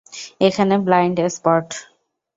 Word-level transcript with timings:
এখানে 0.41 0.75
blind 0.85 1.17
spot. 1.35 1.67